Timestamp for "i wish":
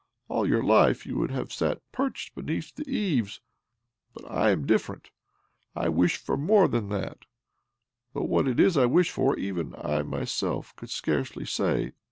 5.75-6.17, 8.77-9.11